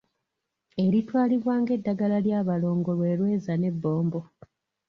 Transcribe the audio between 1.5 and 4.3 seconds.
ng’eddagala ly’abalongo lwe lweza n’ebbombo.